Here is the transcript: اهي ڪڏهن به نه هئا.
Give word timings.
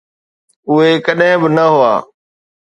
اهي 0.69 0.91
ڪڏهن 1.05 1.37
به 1.41 1.49
نه 1.55 1.65
هئا. 1.73 1.93